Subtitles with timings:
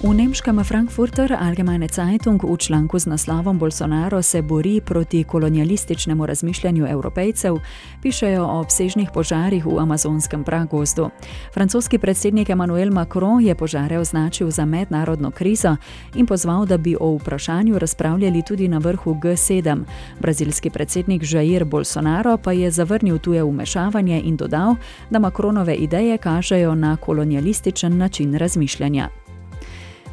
[0.00, 6.86] V nemškem Frankfurter Allgemeine Zeitung v članku z naslovom Bolsonaro se bori proti kolonialističnemu razmišljanju
[6.86, 7.58] evropejcev,
[8.02, 11.10] pišejo o obsežnih požarih v amazonskem pragozdu.
[11.52, 15.76] Francoski predsednik Emmanuel Macron je požare označil za mednarodno krizo
[16.14, 19.84] in pozval, da bi o vprašanju razpravljali tudi na vrhu G7.
[20.20, 24.74] Brazilski predsednik Jair Bolsonaro pa je zavrnil tuje umešavanje in dodal,
[25.10, 29.19] da Macronove ideje kažejo na kolonialističen način razmišljanja.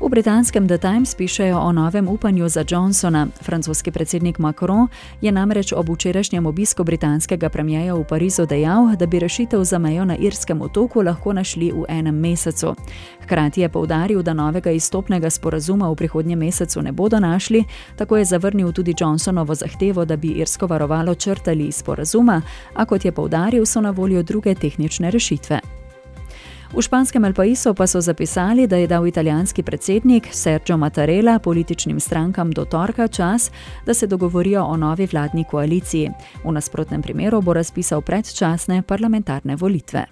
[0.00, 3.26] V britanskem The Times pišejo o novem upanju za Johnsona.
[3.42, 4.88] Francoski predsednik Macron
[5.20, 10.04] je namreč ob včerajšnjem obisku britanskega premijeja v Parizu dejal, da bi rešitev za mejo
[10.04, 12.74] na Irskem otoku lahko našli v enem mesecu.
[13.22, 17.64] Hkrati je povdaril, da novega izstopnega sporazuma v prihodnjem mesecu ne bodo našli,
[17.96, 22.42] tako je zavrnil tudi Johnsonovo zahtevo, da bi Irsko varovalo črtali iz sporazuma,
[22.74, 25.75] a kot je povdaril, so na voljo druge tehnične rešitve.
[26.76, 32.00] V španskem El Paisu pa so zapisali, da je dal italijanski predsednik Sergio Mattarella političnim
[32.00, 33.50] strankam do torka čas,
[33.86, 36.10] da se dogovorijo o novi vladni koaliciji.
[36.44, 40.04] V nasprotnem primeru bo razpisal predčasne parlamentarne volitve.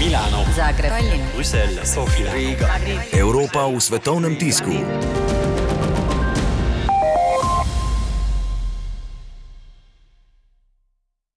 [0.00, 0.92] Milano, Zagreb,
[1.34, 2.68] Bruselj, Sofija, Riga.
[3.12, 4.72] Evropa v svetovnem tisku.